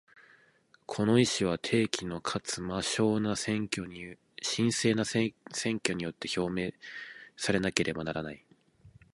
[0.87, 4.13] この意思は、定期のかつ真正な選挙によ
[6.09, 6.71] って表明
[7.37, 8.43] されなければならない。